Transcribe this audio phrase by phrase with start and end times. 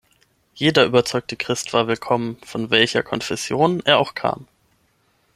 [0.55, 4.47] Jeder überzeugte Christ war willkommen, von welcher Konfession er auch kam.